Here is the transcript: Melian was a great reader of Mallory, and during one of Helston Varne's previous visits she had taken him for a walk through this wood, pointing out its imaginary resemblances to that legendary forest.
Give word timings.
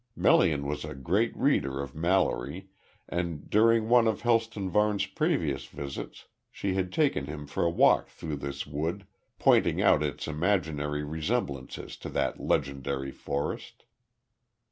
Melian 0.15 0.65
was 0.65 0.83
a 0.83 0.95
great 0.95 1.37
reader 1.37 1.79
of 1.79 1.93
Mallory, 1.93 2.69
and 3.07 3.47
during 3.51 3.87
one 3.87 4.07
of 4.07 4.21
Helston 4.21 4.67
Varne's 4.67 5.05
previous 5.05 5.67
visits 5.67 6.25
she 6.49 6.73
had 6.73 6.91
taken 6.91 7.25
him 7.27 7.45
for 7.45 7.63
a 7.63 7.69
walk 7.69 8.07
through 8.07 8.37
this 8.37 8.65
wood, 8.65 9.05
pointing 9.37 9.79
out 9.79 10.01
its 10.01 10.27
imaginary 10.27 11.03
resemblances 11.03 11.97
to 11.97 12.09
that 12.09 12.39
legendary 12.39 13.11
forest. 13.11 13.85